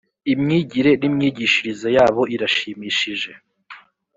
imyigire 0.33 0.91
n’ 0.99 1.03
imyigishirize 1.09 1.87
yabo 1.97 2.21
irashimishije. 2.35 3.31